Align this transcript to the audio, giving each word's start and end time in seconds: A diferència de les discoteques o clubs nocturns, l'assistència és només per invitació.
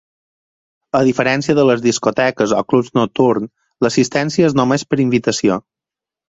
A 0.99 1.01
diferència 1.09 1.55
de 1.59 1.65
les 1.69 1.83
discoteques 1.83 2.55
o 2.61 2.63
clubs 2.73 2.89
nocturns, 3.01 3.53
l'assistència 3.87 4.49
és 4.53 4.57
només 4.63 4.87
per 4.95 5.01
invitació. 5.07 5.61